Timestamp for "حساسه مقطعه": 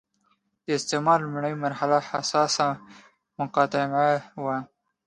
2.09-4.13